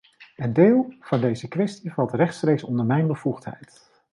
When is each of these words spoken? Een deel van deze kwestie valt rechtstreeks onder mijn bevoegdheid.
Een 0.35 0.53
deel 0.53 0.93
van 0.99 1.21
deze 1.21 1.47
kwestie 1.47 1.91
valt 1.93 2.13
rechtstreeks 2.13 2.63
onder 2.63 2.85
mijn 2.85 3.07
bevoegdheid. 3.07 3.89